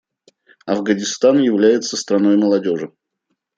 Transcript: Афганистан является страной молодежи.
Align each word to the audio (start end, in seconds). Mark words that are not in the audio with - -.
Афганистан 0.65 1.37
является 1.37 1.95
страной 1.95 2.35
молодежи. 2.35 2.91